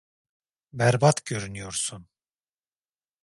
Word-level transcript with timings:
Berbat 0.73 1.25
görünüyorsun. 1.25 2.07